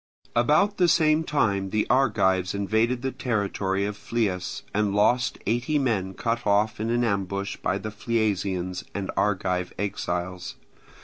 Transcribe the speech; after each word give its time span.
About 0.35 0.77
the 0.77 0.87
same 0.87 1.23
time 1.23 1.69
the 1.69 1.85
Argives 1.87 2.55
invaded 2.55 3.03
the 3.03 3.11
territory 3.11 3.85
of 3.85 3.95
Phlius 3.95 4.63
and 4.73 4.95
lost 4.95 5.37
eighty 5.45 5.77
men 5.77 6.15
cut 6.15 6.47
off 6.47 6.79
in 6.79 6.89
an 6.89 7.03
ambush 7.03 7.55
by 7.57 7.77
the 7.77 7.91
Phliasians 7.91 8.83
and 8.95 9.11
Argive 9.15 9.71
exiles. 9.77 10.55